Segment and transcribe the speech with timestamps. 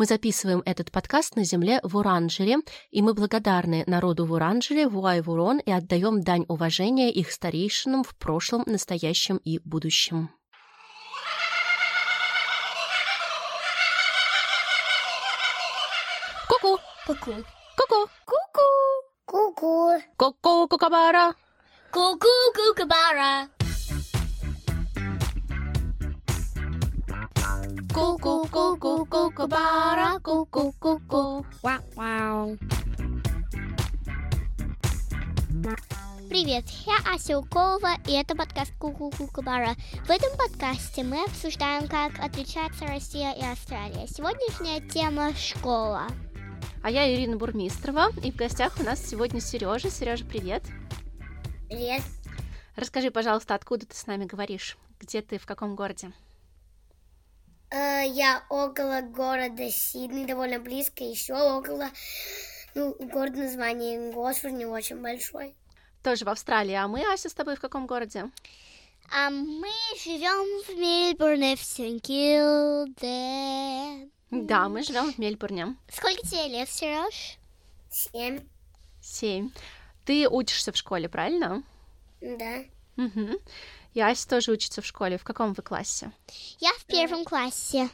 [0.00, 2.56] Мы записываем этот подкаст на земле в Уранжере,
[2.90, 8.62] и мы благодарны народу в Уранжере, Вуай-Вурон, и отдаем дань уважения их старейшинам в прошлом,
[8.64, 10.30] настоящем и будущем.
[16.48, 16.78] Ку-ку!
[17.06, 17.34] Ку-ку.
[17.76, 18.08] Ку-ку!
[18.24, 19.52] Ку-ку.
[19.52, 20.00] Ку-ку.
[20.16, 21.34] Ку-ку, кукабара!
[28.00, 28.48] Ку-ку, кукабара.
[28.48, 31.46] Ку-ку, ку-ку, кукабара, ку-ку-ку-ку.
[31.62, 32.56] Вау-вау.
[36.30, 39.74] Привет, я Ася Уколова, и это подкаст Куку Кукабара.
[40.06, 44.06] В этом подкасте мы обсуждаем, как отличается Россия и Австралия.
[44.06, 46.06] Сегодняшняя тема– школа.
[46.82, 49.90] А я Ирина Бурмистрова, и в гостях у нас сегодня Сережа.
[49.90, 50.62] Сережа, привет.
[51.68, 52.00] Привет.
[52.76, 54.78] Расскажи, пожалуйста, откуда ты с нами говоришь?
[54.98, 56.12] Где ты, в каком городе?
[57.70, 61.88] Э, я около города Сидней, довольно близко, еще около,
[62.74, 65.54] ну, город название Госфорд не очень большой.
[66.02, 66.74] Тоже в Австралии.
[66.74, 68.30] А мы, Ася, с тобой в каком городе?
[69.12, 69.68] А мы
[70.02, 73.00] живем в Мельбурне, в Сент-Килде.
[74.30, 75.76] Да, мы живем в Мельбурне.
[75.92, 77.38] Сколько тебе лет, Сереж?
[77.90, 78.40] Семь.
[79.02, 79.50] Семь.
[80.04, 81.62] Ты учишься в школе, правильно?
[82.20, 82.64] Да.
[82.96, 83.40] Угу.
[83.94, 85.18] И Ася тоже учится в школе.
[85.18, 86.12] В каком вы классе?
[86.58, 87.88] Я в первом классе.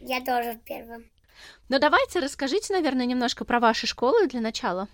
[0.00, 1.04] Я тоже в первом.
[1.68, 4.88] Ну, давайте расскажите, наверное, немножко про ваши школы для начала.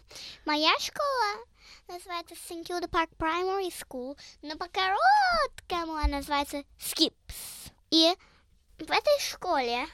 [0.44, 1.46] Моя школа
[1.88, 2.64] называется St.
[2.64, 7.72] Kilda Park Primary School, но по-короткому она называется Skips.
[7.90, 8.12] И
[8.78, 9.86] в этой школе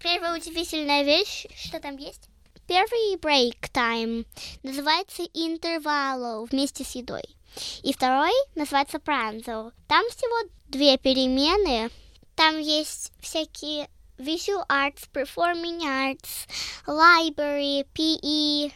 [0.00, 2.28] первая удивительная вещь, что там есть,
[2.66, 4.26] первый break time
[4.62, 7.24] называется интервало вместе с едой.
[7.82, 9.72] И второй называется пранзо.
[9.88, 11.90] Там всего две перемены.
[12.34, 13.88] Там есть всякие
[14.18, 16.48] visual arts, performing arts,
[16.86, 18.72] library, PE,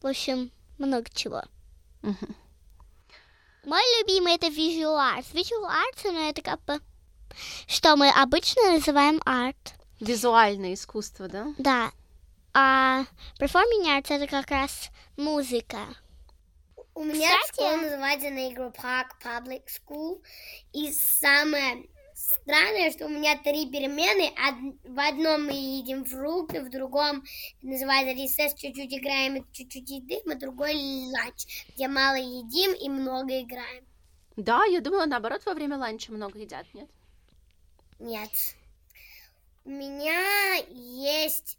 [0.00, 1.42] в общем, много чего.
[2.02, 2.34] Мгм.
[3.64, 5.32] Мой любимый это visual arts.
[5.32, 6.80] Visual arts, ну, это как бы,
[7.66, 9.74] что мы обычно называем арт.
[10.00, 11.54] Визуальное искусство, да?
[11.58, 11.90] Да.
[12.52, 13.04] А
[13.40, 15.78] performing arts это как раз музыка.
[16.94, 20.22] У меня школа называется Negro Park Public School.
[20.72, 24.32] И самое странное, что у меня три перемены.
[24.84, 27.24] В одном мы едим фрукты, в другом
[27.62, 30.74] называется ресес, чуть-чуть играем и чуть-чуть едим, а другой
[31.10, 33.84] ланч, где мало едим и много играем.
[34.36, 36.88] Да, я думала, наоборот, во время ланча много едят, нет?
[37.98, 38.30] Нет.
[39.64, 41.58] У меня есть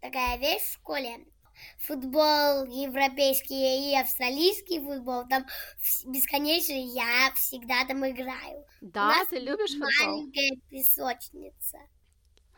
[0.00, 1.24] такая вещь в школе.
[1.78, 5.26] Футбол европейский и австралийский футбол.
[5.28, 5.46] Там
[6.06, 8.64] бесконечно я всегда там играю.
[8.80, 9.88] Да, ты любишь футбол?
[10.06, 11.78] Маленькая песочница.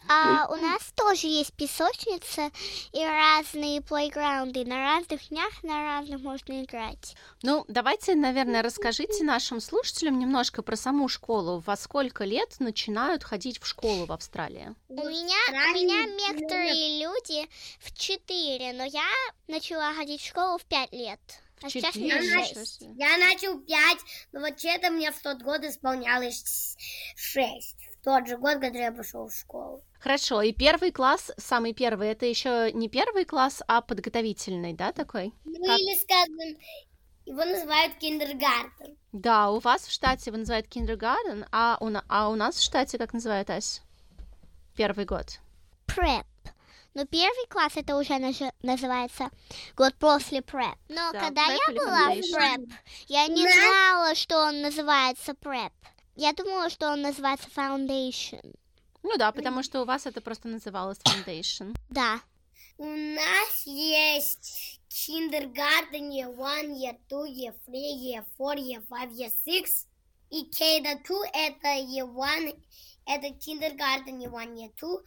[0.08, 2.50] А у нас тоже есть песочница
[2.92, 4.64] и разные плейграунды.
[4.64, 7.16] На разных днях на разных можно играть.
[7.42, 11.62] Ну, давайте, наверное, расскажите нашим слушателям немножко про саму школу.
[11.66, 14.74] Во сколько лет начинают ходить в школу в Австралии?
[14.88, 17.48] У меня, у меня некоторые люди
[17.80, 19.08] в 4, но я
[19.48, 21.20] начала ходить в школу в 5 лет.
[21.62, 22.44] А сейчас мне Четыре?
[22.44, 22.82] шесть.
[22.82, 23.98] Я начал 5,
[24.32, 26.76] но вот это мне в тот год исполнялось
[27.16, 27.76] 6.
[28.04, 29.82] Тот же год, когда я пошел в школу.
[29.98, 35.32] Хорошо, и первый класс, самый первый, это еще не первый класс, а подготовительный, да, такой?
[35.44, 35.78] Ну Как?
[35.78, 36.58] или, скажем,
[37.24, 38.98] его называют киндергартен.
[39.12, 42.62] Да, у вас в штате его называют kindergarten, а у, на- а у нас в
[42.62, 43.80] штате как называют, Ась?
[44.76, 45.40] Первый год.
[45.86, 46.26] Преп.
[46.92, 48.18] Но первый класс это уже
[48.62, 49.30] называется
[49.76, 50.76] год после преп.
[50.88, 52.70] Но Да, когда prep я была в преп,
[53.08, 55.72] я не знала, что он называется преп.
[56.16, 58.54] Я думала, что он называется foundation.
[59.02, 61.76] Ну да, потому что у вас это просто называлось foundation.
[61.90, 62.20] Да.
[62.78, 69.30] У нас есть kindergarten year one, year two, year three, year four, year five, year
[69.46, 69.86] six.
[70.30, 72.56] И K до 2 это year one,
[73.06, 75.04] это kindergarten year one, year two.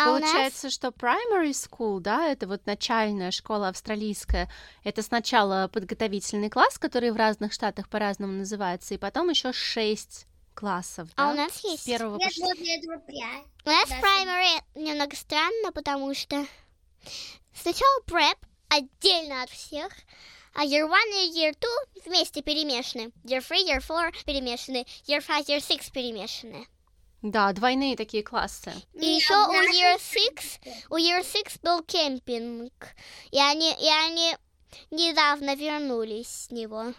[0.00, 4.48] А Получается, что primary school, да, это вот начальная школа австралийская,
[4.84, 10.27] это сначала подготовительный класс, который в разных штатах по-разному называется, и потом еще шесть
[10.58, 11.28] классов, да?
[11.28, 11.86] А у нас С есть.
[11.86, 12.24] первого по
[13.64, 16.44] У нас primary немного странно, потому что
[17.54, 18.36] сначала prep
[18.68, 19.92] отдельно от всех,
[20.54, 23.12] а year one и year two вместе перемешаны.
[23.24, 26.66] Year three, year four перемешаны, year five, year six перемешаны.
[27.22, 28.72] Да, двойные такие классы.
[28.94, 30.58] И еще у year six,
[30.90, 32.72] у year six был кемпинг,
[33.30, 34.36] и они, и они
[34.90, 36.94] недавно вернулись с него.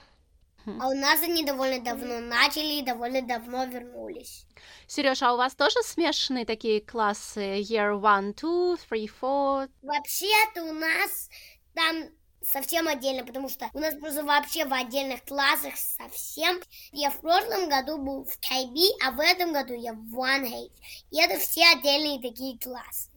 [0.65, 4.45] А у нас они довольно давно начали и довольно давно вернулись.
[4.87, 7.59] Сереж, а у вас тоже смешанные такие классы?
[7.59, 9.69] Year one, two, three, four?
[9.81, 11.29] Вообще-то у нас
[11.73, 12.09] там
[12.45, 16.59] совсем отдельно, потому что у нас просто вообще в отдельных классах совсем.
[16.91, 20.71] Я в прошлом году был в KB, а в этом году я в OneH.
[21.11, 23.09] И это все отдельные такие классы.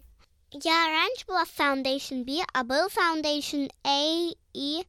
[0.51, 4.87] Я раньше была в Foundation B, а был Foundation A и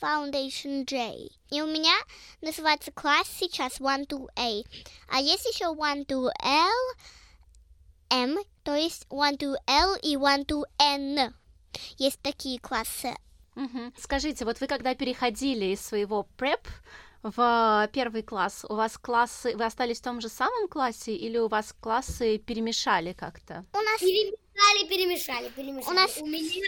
[0.00, 1.30] Foundation J.
[1.50, 1.94] И у меня
[2.40, 4.62] называется класс сейчас 1 to A.
[5.08, 6.94] А есть еще 1 to L,
[8.10, 11.34] M, то есть 1 to L и 1 to N.
[11.98, 13.14] Есть такие классы.
[13.56, 13.92] Угу.
[13.98, 16.66] Скажите, вот вы когда переходили из своего преп
[17.22, 21.48] в первый класс, у вас классы, вы остались в том же самом классе или у
[21.48, 23.64] вас классы перемешали как-то?
[23.72, 25.90] У нас перемешали, перемешали, перемешали.
[25.90, 26.62] У нас у меня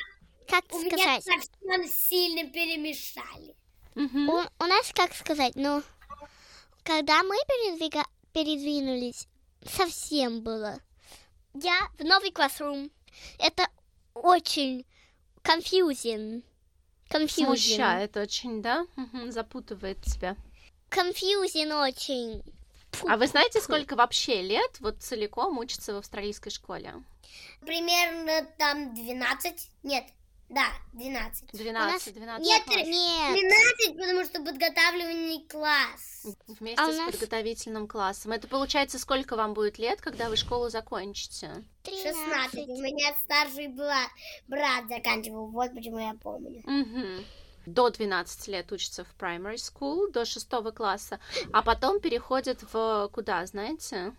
[0.48, 1.26] как у сказать?
[1.26, 3.54] меня совсем сильно перемешали.
[3.94, 4.32] Угу.
[4.32, 5.82] У, у нас, как сказать, ну,
[6.82, 8.04] когда мы передвига...
[8.32, 9.28] передвинулись,
[9.64, 10.78] совсем было.
[11.54, 12.90] Я в новый классрум.
[13.38, 13.68] Это
[14.14, 14.86] очень
[15.42, 16.42] confusing.
[17.10, 17.44] confusing.
[17.46, 18.86] Смущает очень, да?
[18.96, 20.36] Угу, запутывает тебя.
[20.90, 22.42] Confusing очень.
[23.08, 26.94] А вы знаете, сколько вообще лет вот целиком учится в австралийской школе?
[27.60, 30.04] Примерно там 12, нет,
[30.52, 31.52] да, 12.
[31.52, 32.86] 12, 12 Нет, класс.
[32.86, 33.40] нет.
[33.86, 36.26] 12, потому что подготавливающий класс.
[36.46, 37.10] Вместе а с нас...
[37.10, 38.32] подготовительным классом.
[38.32, 41.64] Это получается, сколько вам будет лет, когда вы школу закончите?
[41.84, 42.16] 13.
[42.16, 42.68] 16.
[42.68, 44.10] У меня старший брат,
[44.46, 46.62] брат заканчивал, вот почему я помню.
[46.66, 47.24] Угу.
[47.64, 51.18] До 12 лет учится в primary school, до 6 класса,
[51.52, 54.14] а потом переходит в куда, знаете?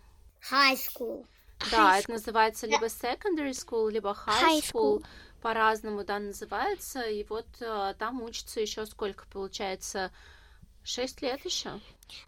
[0.50, 1.26] High school.
[1.70, 2.12] Да, high это school.
[2.12, 4.98] называется либо secondary school, либо high, high school.
[4.98, 5.06] school
[5.44, 10.10] по-разному, да, называется, и вот э, там учится еще сколько получается,
[10.82, 11.78] шесть лет еще.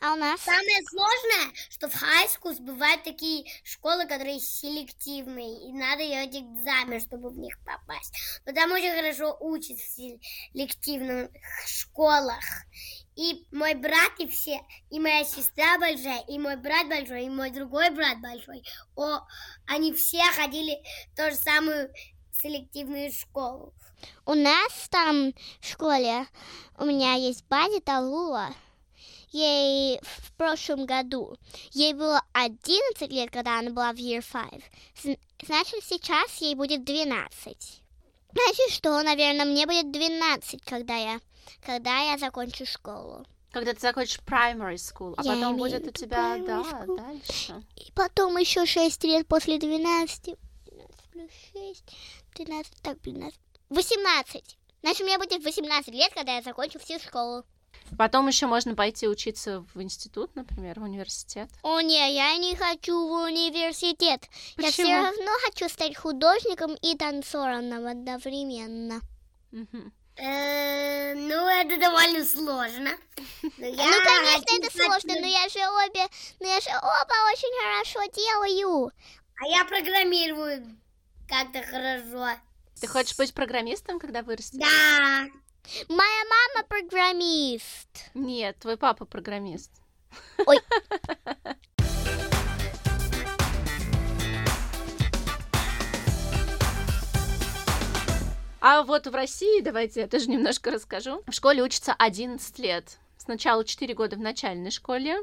[0.03, 0.39] А у нас?
[0.43, 7.01] Самое сложное, что в high school бывают такие школы, которые селективные, и надо делать экзамен,
[7.01, 8.15] чтобы в них попасть.
[8.45, 11.31] Но там очень хорошо учат в селективных
[11.67, 12.45] школах.
[13.15, 14.61] И мой брат, и все,
[14.91, 18.63] и моя сестра большая, и мой брат большой, и мой другой брат большой,
[18.95, 19.21] о,
[19.67, 20.77] они все ходили
[21.13, 21.91] в ту же самую
[22.41, 23.73] селективную школу.
[24.25, 26.27] У нас там в школе
[26.79, 28.49] у меня есть Бади Талула.
[29.33, 31.37] Ей в прошлом году,
[31.73, 34.25] ей было 11 лет, когда она была в Year
[35.03, 35.19] 5.
[35.47, 37.83] Значит, сейчас ей будет 12.
[38.33, 41.21] Значит, что, наверное, мне будет 12, когда я,
[41.65, 43.27] когда я закончу школу.
[43.51, 46.97] Когда ты закончишь primary school, а я потом будет у тебя, да, school.
[46.97, 47.63] дальше.
[47.77, 50.25] И потом еще 6 лет после 12.
[50.25, 50.37] 12
[51.17, 51.85] плюс 6,
[52.37, 53.35] 13, так, 12,
[53.71, 54.59] 18.
[54.83, 57.45] Значит, мне будет 18 лет, когда я закончу всю школу.
[57.97, 61.49] Потом еще можно пойти учиться в институт, например, в университет.
[61.63, 64.23] О, не, я не хочу в университет.
[64.57, 64.67] Почему?
[64.67, 69.01] Я все равно хочу стать художником и танцором одновременно.
[70.19, 72.91] Э, ну, это довольно сложно.
[73.59, 76.07] Ну, конечно, это сложно, но я же обе,
[76.41, 78.91] но я же оба очень хорошо делаю.
[79.41, 80.77] А я программирую
[81.29, 82.39] как-то хорошо.
[82.81, 84.59] Ты хочешь быть программистом, когда вырастешь?
[84.59, 85.27] Да.
[85.89, 88.11] Моя мама программист.
[88.15, 89.73] Нет, твой папа программист.
[90.47, 90.59] Ой.
[98.61, 101.23] А вот в России, давайте я тоже немножко расскажу.
[101.27, 102.99] В школе учатся 11 лет.
[103.17, 105.19] Сначала 4 года в начальной школе,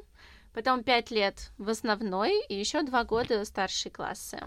[0.53, 4.39] потом 5 лет в основной и еще 2 года старшей классы.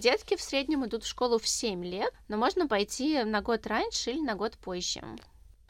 [0.00, 4.10] Детки в среднем идут в школу в 7 лет, но можно пойти на год раньше
[4.10, 5.02] или на год позже.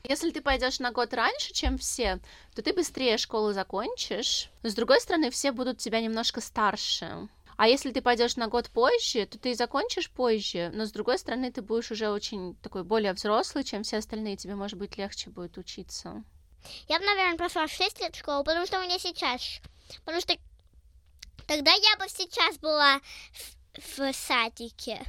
[0.06, 2.20] Если ты пойдешь на год раньше, чем все,
[2.54, 4.50] то ты быстрее школу закончишь.
[4.62, 7.28] Но с другой стороны, все будут тебя немножко старше.
[7.56, 11.52] А если ты пойдешь на год позже, то ты закончишь позже, но с другой стороны,
[11.52, 15.56] ты будешь уже очень такой более взрослый, чем все остальные, тебе, может быть, легче будет
[15.56, 16.24] учиться.
[16.88, 19.60] Я бы, наверное, прошла 6 лет школу, потому что у меня сейчас...
[20.04, 20.34] Потому что
[21.46, 23.00] тогда я бы сейчас была
[23.78, 25.00] в садике.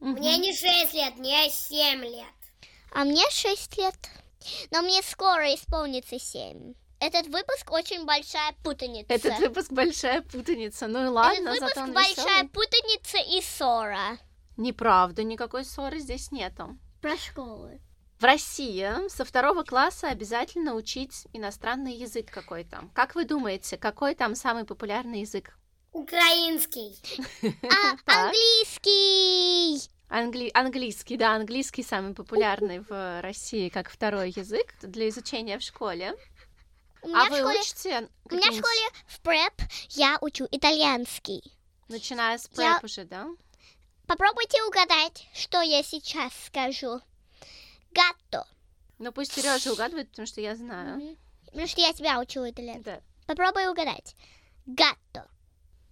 [0.00, 0.10] Угу.
[0.10, 2.26] Мне не 6 лет, мне 7 лет.
[2.92, 3.94] А мне 6 лет.
[4.70, 6.74] Но мне скоро исполнится 7.
[7.00, 9.12] Этот выпуск очень большая путаница.
[9.12, 10.86] Этот выпуск большая путаница.
[10.86, 12.48] Ну и ладно, Этот выпуск большая веселый.
[12.48, 14.18] путаница и ссора.
[14.56, 16.78] Неправда, никакой ссоры здесь нету.
[17.00, 17.80] Про школы.
[18.18, 22.88] В России со второго класса обязательно учить иностранный язык какой-то.
[22.94, 25.58] Как вы думаете, какой там самый популярный язык?
[25.94, 26.96] Украинский.
[27.70, 29.90] А, английский.
[30.08, 30.50] Англи...
[30.52, 36.14] Английский, да, английский самый популярный в России как второй язык для изучения в школе.
[37.02, 39.54] у меня А в вы школе, учите у меня в школе в преп
[39.90, 41.42] я учу итальянский.
[41.88, 43.26] начиная с Я- преп уже, да?
[44.06, 47.00] Попробуйте угадать, что я сейчас скажу.
[47.92, 48.46] Гатто.
[48.98, 51.16] Ну пусть Сережа угадывает, потому что я знаю.
[51.46, 52.82] Потому что я тебя учу итальянский.
[52.84, 53.00] Да.
[53.26, 54.14] Попробуй угадать.
[54.66, 55.28] Гатто.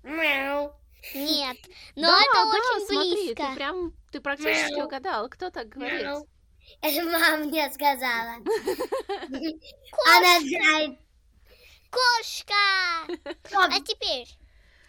[0.02, 0.72] Мяу.
[1.14, 1.56] Нет,
[1.96, 3.46] но да, это да, очень смотри, близко.
[3.48, 4.86] ты прям, ты практически Мяу.
[4.86, 5.28] угадал.
[5.28, 6.02] Кто так говорит?
[6.02, 6.26] Мяу.
[6.80, 8.36] Это мама мне сказала.
[10.14, 10.98] Она знает.
[11.90, 13.06] Кошка!
[13.52, 14.28] А теперь?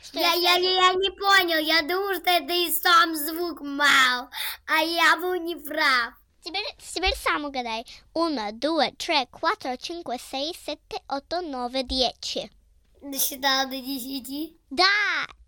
[0.02, 4.30] Что Я, я, я не понял, я думал, что это и сам звук мау,
[4.68, 6.14] а я был не прав.
[6.44, 7.86] Теперь, теперь сам угадай.
[8.14, 12.50] Uno, due, tre, quattro, cinque, sei, sette, otto, nove, dieci.
[13.04, 14.58] Досчитала до десяти.
[14.70, 15.26] Да!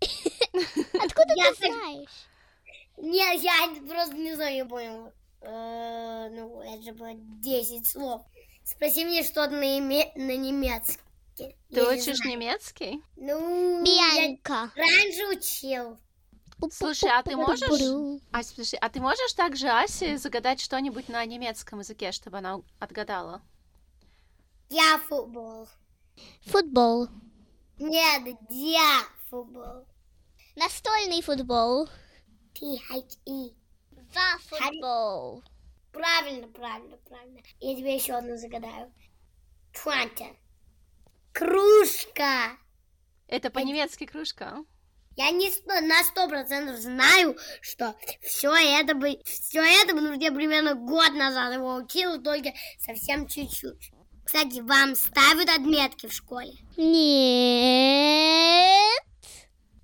[1.02, 2.08] Откуда Я ты так- знаешь?
[2.98, 5.12] Нет, я просто не знаю, не понял.
[5.40, 8.22] Э, ну, это же было 10 слов.
[8.64, 11.02] Спроси мне что-то на, име- на немецком.
[11.36, 12.32] Ты Я не учишь знаю.
[12.32, 13.02] немецкий?
[13.16, 14.70] Ну, я Бианка.
[14.74, 15.98] раньше учил.
[16.72, 17.62] Слушай, а ты можешь-.
[18.32, 23.42] Ася, подожди, а ты можешь также Асе загадать что-нибудь на немецком языке, чтобы она отгадала?
[24.70, 25.68] Я футбол.
[26.46, 27.08] Футбол.
[27.78, 29.86] Нет, я футбол.
[30.54, 31.88] Настольный футбол.
[32.54, 33.54] P-H-E.
[34.14, 35.42] За футбол.
[35.92, 37.40] Правильно, правильно, правильно.
[37.60, 38.92] Я тебе еще одну загадаю.
[39.72, 40.24] Тванта.
[41.32, 42.56] Кружка.
[43.28, 44.64] Это по-немецки кружка.
[45.16, 50.30] Я не на сто процентов знаю, что все это бы, все это бы, ну, я
[50.30, 53.92] примерно год назад его учил, только совсем чуть-чуть.
[54.26, 56.52] Кстати, вам ставят отметки в школе.
[56.76, 57.96] Нет.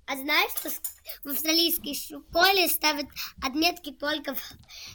[0.05, 0.69] А знаешь, что
[1.23, 3.07] в австралийской школе ставят
[3.41, 4.41] отметки только в,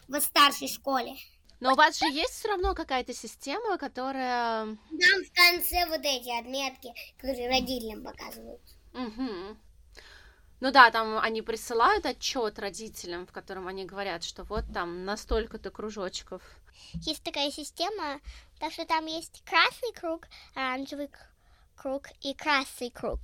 [0.09, 1.17] в старшей школе?
[1.61, 4.67] Но у вас же есть все равно какая-то система, которая...
[4.67, 4.79] Там
[5.25, 8.61] в конце вот эти отметки, которые родителям показывают.
[8.93, 9.59] Мгм.
[10.61, 15.17] Ну да, там они присылают отчет родителям, в котором они говорят, что вот там на
[15.17, 16.43] столько-то кружочков.
[16.95, 18.21] Есть такая система,
[18.61, 21.11] так что там есть красный круг, оранжевый
[21.77, 23.21] круг и красный круг.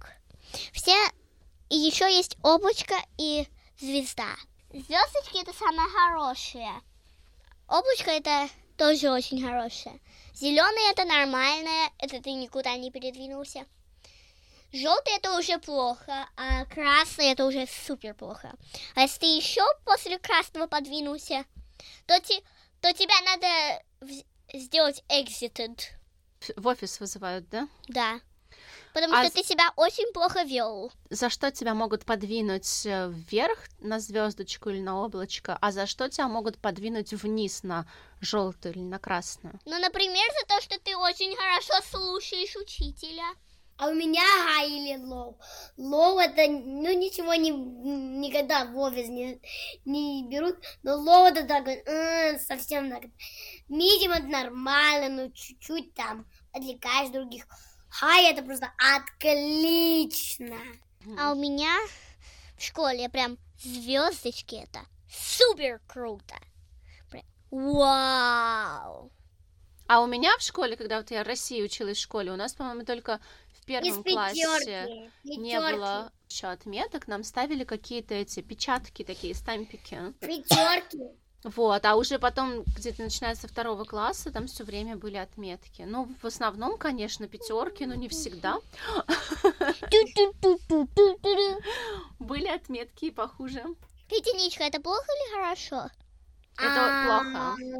[0.72, 0.94] Все
[1.70, 3.46] и еще есть облачко и
[3.78, 4.34] звезда.
[4.70, 6.80] Звездочки это самое хорошее.
[7.68, 10.00] Облачко это тоже очень хорошее.
[10.34, 13.66] Зеленый это нормальное, это ты никуда не передвинулся.
[14.72, 18.52] Желтый это уже плохо, а красный это уже супер плохо.
[18.96, 21.44] А если ты еще после красного подвинулся,
[22.06, 22.42] то, те-
[22.84, 23.82] то тебя надо
[24.52, 25.80] сделать exited.
[26.54, 27.66] В офис вызывают, да?
[27.88, 28.20] Да.
[28.92, 30.92] Потому А что ты себя очень плохо вел.
[31.08, 36.10] За что тебя могут подвинуть э, вверх на звездочку или на облачко, а за что
[36.10, 37.86] тебя могут подвинуть вниз на
[38.20, 39.58] желтую или на красную?
[39.64, 43.24] Ну, например, за то, что ты очень хорошо слушаешь учителя.
[43.76, 45.36] А у меня high или low.
[45.76, 49.40] Low это, ну, ничего не, никогда в офис не,
[49.84, 53.02] не берут, но low это так, э, совсем так.
[53.68, 57.46] Medium это нормально, но чуть-чуть там отвлекаешь других.
[58.00, 60.56] High это просто отлично.
[61.18, 61.74] А у меня
[62.56, 66.36] в школе прям звездочки это супер круто.
[67.10, 69.10] Прям Вау!
[69.86, 72.54] А у меня в школе, когда вот я в России училась в школе, у нас,
[72.54, 73.20] по-моему, только
[73.64, 75.10] в первом классе пятерки.
[75.24, 79.98] не было еще отметок, нам ставили какие-то эти печатки такие, стампики.
[80.20, 80.98] Пятерки.
[81.44, 85.82] Вот, а уже потом, где-то начиная со второго класса, там все время были отметки.
[85.82, 88.58] Ну, в основном, конечно, пятерки, но не всегда.
[92.18, 93.62] Были отметки и похуже.
[94.10, 95.90] Единичка, это плохо или хорошо?
[96.56, 97.54] Это плохо.
[97.54, 97.72] Очень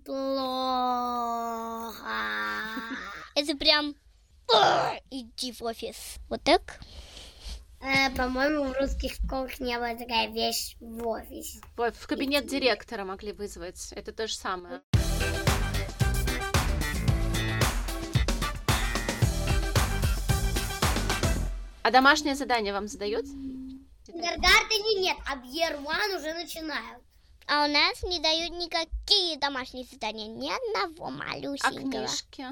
[0.00, 2.14] Даже плохо.
[3.34, 3.94] это прям
[4.54, 6.16] «Ах, иди в офис.
[6.28, 6.78] Вот так?
[7.80, 11.60] Э, По-моему, в русских школах не было такая вещь в офисе.
[11.76, 13.92] В в кабинет директора могли вызвать.
[13.92, 14.80] Это то же самое.
[21.82, 23.26] А домашнее задание вам задают?
[24.12, 27.02] В киндергартене нет, а в One уже начинают.
[27.46, 31.90] А у нас не дают никакие домашние задания, ни одного А малюсенького.
[32.06, 32.46] книжки?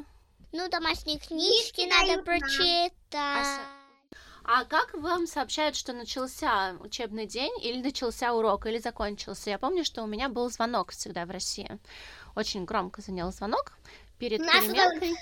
[0.52, 3.60] Ну, домашние книжки Книжки надо прочитать.
[4.42, 9.50] А как вам сообщают, что начался учебный день, или начался урок, или закончился?
[9.50, 11.78] Я помню, что у меня был звонок всегда в России.
[12.34, 13.74] Очень громко звенел звонок
[14.18, 15.14] перед У нас вот переменкой.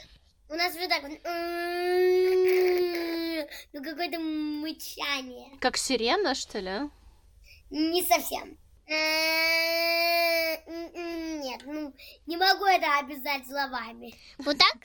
[0.50, 1.02] У нас вот так
[3.72, 5.58] Ну, какое-то мычание.
[5.60, 6.90] Как сирена, что ли?
[7.70, 8.56] Не совсем.
[10.66, 11.94] Нет, ну,
[12.26, 14.14] не могу это описать словами.
[14.38, 14.76] Вот так?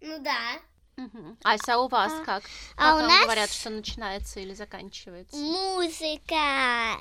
[0.00, 0.38] Ну да.
[0.96, 1.36] Мгм.
[1.42, 2.44] Ася, у вас как?
[2.76, 5.36] а у нас- говорят, что начинается или заканчивается?
[5.36, 6.96] Музыка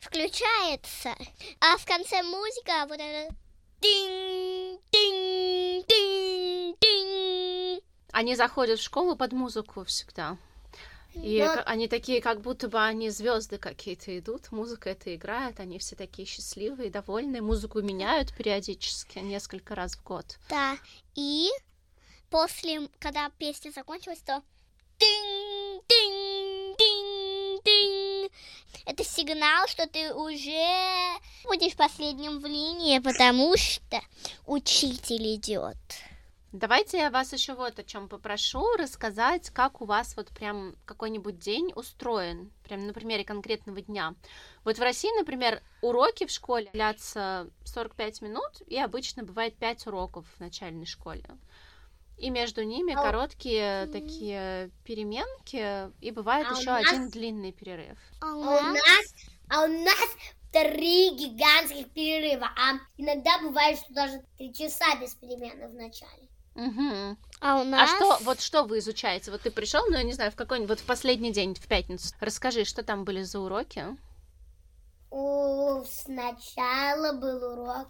[0.00, 1.14] включается,
[1.60, 3.34] а в конце музыка вот это
[3.80, 5.84] динь, динь,
[6.80, 7.80] динь.
[8.20, 10.36] Они заходят в школу под музыку всегда.
[11.14, 15.78] И Но- они такие, как будто бы они звезды какие-то идут, музыка это играет, они
[15.78, 20.38] все такие счастливые, довольные, музыку меняют периодически, несколько раз в год.
[20.50, 20.76] Да,
[21.14, 21.48] и
[22.28, 24.42] после, когда песня закончилась, то
[24.98, 28.30] динь, динь, динь, динь.
[28.84, 34.02] Это сигнал, что ты уже будешь последним в линии, потому что
[34.44, 35.78] учитель идет.
[36.52, 41.38] Давайте я вас еще вот о чем попрошу рассказать, как у вас вот прям какой-нибудь
[41.38, 44.14] день устроен, прям на примере конкретного дня.
[44.64, 50.26] Вот в России, например, уроки в школе длятся 45 минут, и обычно бывает 5 уроков
[50.36, 51.24] в начальной школе.
[52.18, 57.10] И между ними А у- короткие такие переменки, и бывает А у еще нас- один
[57.10, 57.96] длинный перерыв.
[58.20, 59.14] А у А у нас нас,
[59.48, 60.08] а у нас
[60.52, 66.26] три гигантских перерыва, а иногда бывает, что даже три часа без перемены в начале.
[66.60, 67.16] Мгм.
[67.40, 67.90] А у А нас...
[67.90, 69.30] что, вот что вы изучаете?
[69.30, 72.14] Вот ты пришел, ну, я не знаю, в какой-нибудь, вот в последний день, в пятницу.
[72.20, 73.96] Расскажи, что там были за уроки?
[75.10, 77.88] О, сначала был урок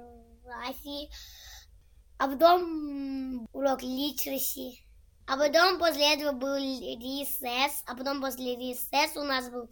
[2.19, 4.87] а потом урок литераси,
[5.27, 9.69] а потом после этого был ресес, а потом после ресес у нас был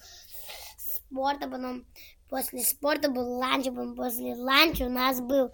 [0.77, 1.87] спорт, а потом
[2.33, 5.53] после спорта был ланч, после ланча у нас был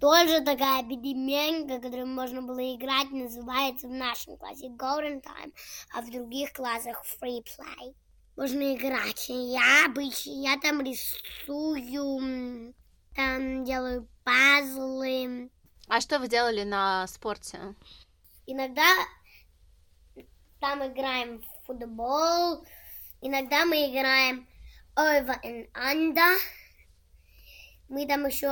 [0.00, 5.52] тоже такая переменка, которую можно было играть, называется в нашем классе Golden Time,
[5.92, 7.96] а в других классах Free Play.
[8.36, 9.28] Можно играть.
[9.28, 12.74] Я обычно, я там рисую,
[13.16, 15.50] там делаю пазлы.
[15.88, 17.74] А что вы делали на спорте?
[18.46, 18.86] Иногда
[20.60, 22.64] там играем в футбол,
[23.20, 24.46] иногда мы играем
[24.96, 26.38] over and under.
[27.88, 28.46] Мы там еще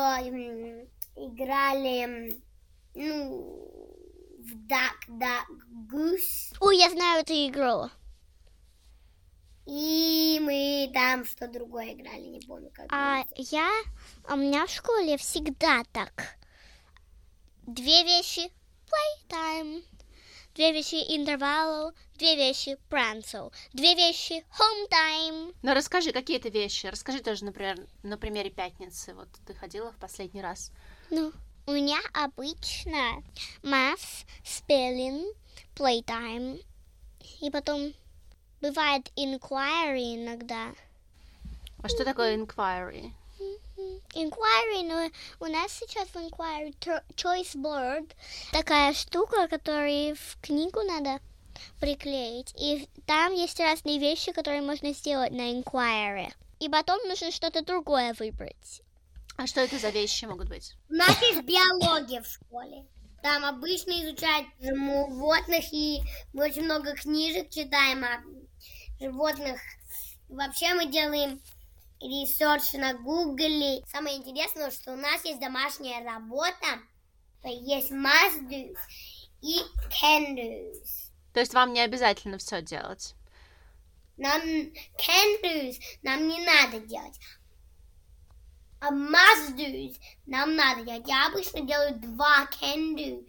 [1.16, 2.40] играли
[2.94, 3.68] ну,
[4.40, 5.46] в duck, duck,
[5.90, 6.56] goose.
[6.60, 7.90] Ой, я знаю эту игру.
[9.66, 12.86] И мы там что другое играли, не помню как.
[12.90, 13.70] А я,
[14.26, 16.38] а у меня в школе всегда так.
[17.66, 18.50] Две вещи
[18.88, 19.84] playtime,
[20.54, 25.54] две вещи интервал, две вещи пранцел, две вещи home time.
[25.62, 26.86] Ну, расскажи, какие это вещи?
[26.86, 29.14] Расскажи тоже, например, на примере пятницы.
[29.14, 30.72] Вот ты ходила в последний раз.
[31.10, 31.32] Ну,
[31.66, 33.22] у меня обычно
[33.62, 35.32] math, spelling,
[35.76, 36.62] playtime,
[37.40, 37.94] и потом
[38.60, 40.72] бывает inquiry иногда.
[41.82, 43.12] А что такое inquiry?
[44.14, 46.74] Inquiry, но у нас сейчас в Inquiry
[47.14, 48.10] choice board
[48.50, 51.20] такая штука, которую в книгу надо
[51.80, 52.54] приклеить.
[52.58, 56.32] И там есть разные вещи, которые можно сделать на Inquiry.
[56.60, 58.82] И потом нужно что-то другое выбрать.
[59.36, 60.74] А что это за вещи могут быть?
[60.90, 62.86] У нас есть биология в школе.
[63.22, 66.00] Там обычно изучают животных, и
[66.32, 68.22] мы очень много книжек читаем о
[69.00, 69.60] животных.
[70.28, 71.40] Вообще мы делаем
[72.00, 73.84] research на Гугле.
[73.86, 76.80] Самое интересное, что у нас есть домашняя работа.
[77.44, 78.76] Есть must do
[79.42, 79.58] и
[79.90, 80.72] can do.
[81.32, 83.14] То есть вам не обязательно все делать.
[84.16, 87.18] Нам can do нам не надо делать.
[88.80, 91.06] А must do нам надо делать.
[91.06, 93.28] Я обычно делаю два can do.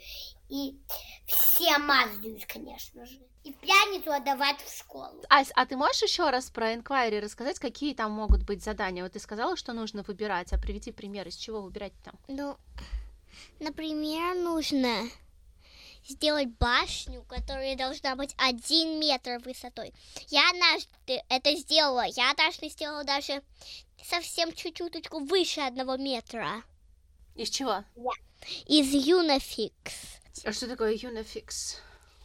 [0.50, 0.80] И
[1.28, 3.20] все must do, конечно же.
[3.44, 5.24] И в пятницу отдавать в школу.
[5.30, 9.02] Ась, а ты можешь еще раз про inquiry рассказать, какие там могут быть задания?
[9.02, 12.16] Вот ты сказала, что нужно выбирать, а приведи пример, из чего выбирать там.
[12.28, 12.58] Ну,
[13.60, 15.10] например, нужно
[16.10, 19.94] сделать башню, которая должна быть один метр высотой.
[20.30, 22.06] Я однажды это сделала.
[22.06, 23.42] Я однажды сделала даже
[24.04, 26.64] совсем чуть-чуточку выше одного метра.
[27.36, 27.84] Из чего?
[28.68, 29.72] Из Unifix.
[30.44, 31.78] А что такое Unifix?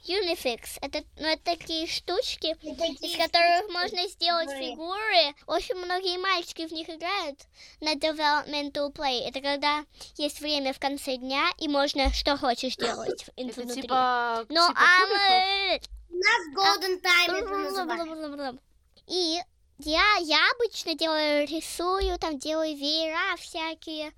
[0.07, 5.35] Unifix это, ну, это такие штучки, такие из которых штучки, можно сделать фигуры.
[5.47, 7.41] Очень многие мальчики в них играют
[7.81, 9.27] на developmental play.
[9.27, 9.85] Это когда
[10.17, 13.83] есть время в конце дня и можно что хочешь делать Это внутри.
[13.83, 15.81] типа, Ну, типа а мы...
[16.11, 17.41] У нас golden time
[18.37, 18.59] это.
[19.07, 19.41] И
[19.79, 24.13] я, я обычно делаю, рисую, там делаю веера всякие.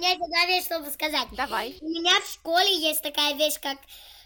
[0.00, 1.28] Меня есть одна вещь, чтобы сказать.
[1.32, 1.76] Давай.
[1.80, 3.78] У меня в школе есть такая вещь, как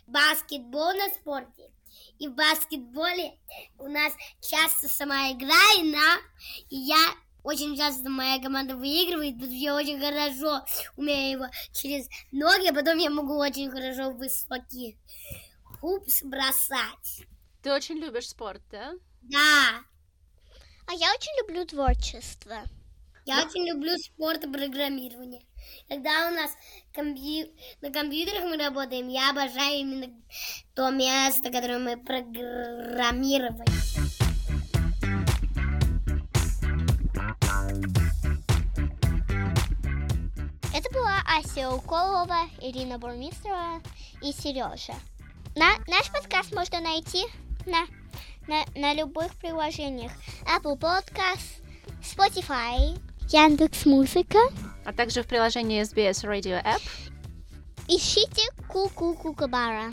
[0.07, 1.71] баскетбол на спорте.
[2.19, 3.39] И в баскетболе
[3.79, 6.17] у нас часто сама игра, и, на,
[6.71, 6.97] и я
[7.43, 10.65] очень часто моя команда выигрывает, потому что я очень хорошо
[10.97, 14.97] умею его через ноги, а потом я могу очень хорошо высокий
[15.81, 17.27] хупс бросать.
[17.63, 18.93] Ты очень любишь спорт, да?
[19.23, 19.81] Да,
[20.87, 22.63] А я очень люблю творчество.
[23.27, 25.43] я очень люблю спорт и программирование.
[25.89, 26.51] Когда у нас
[26.95, 27.51] компью-
[27.81, 30.09] на компьютерах мы работаем, я обожаю именно
[30.75, 33.65] то место, которое мы программировали.
[40.75, 43.81] Это была Ася Уколова, Ирина Бурмистрова
[44.21, 44.95] и Сережа.
[45.55, 47.25] На, наш подкаст можно найти
[47.67, 47.87] на,
[48.49, 50.11] на, на любых приложениях.
[50.45, 51.63] Apple Podcast,
[52.03, 52.99] Spotify,
[53.31, 54.39] Яндекс Музыка.
[54.85, 56.83] А также в приложении SBS Radio App.
[57.89, 59.93] Ищите Ку-Ку-Кукабара.